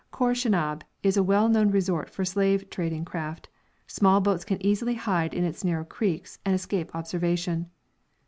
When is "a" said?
1.15-1.21